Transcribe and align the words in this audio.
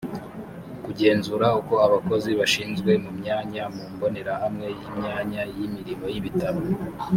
kugenzura 0.85 1.47
uko 1.59 1.73
abakozi 1.85 2.29
bashyizwe 2.39 2.91
mu 3.03 3.11
myanya 3.19 3.63
mu 3.75 3.83
mbonerahamwe 3.93 4.67
y 4.79 4.81
imyanya 4.89 5.41
y 5.55 5.59
imirimo 5.67 6.05
y 6.13 6.15
ibitaro 6.19 6.59